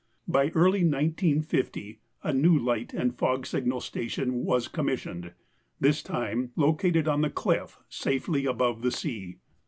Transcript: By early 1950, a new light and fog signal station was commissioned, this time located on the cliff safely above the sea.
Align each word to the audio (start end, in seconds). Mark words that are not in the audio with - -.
By 0.27 0.49
early 0.55 0.79
1950, 0.83 1.99
a 2.23 2.33
new 2.33 2.57
light 2.57 2.91
and 2.91 3.15
fog 3.15 3.45
signal 3.45 3.81
station 3.81 4.43
was 4.43 4.67
commissioned, 4.67 5.33
this 5.79 6.01
time 6.01 6.53
located 6.55 7.07
on 7.07 7.21
the 7.21 7.29
cliff 7.29 7.77
safely 7.87 8.47
above 8.47 8.81
the 8.81 8.89
sea. 8.89 9.35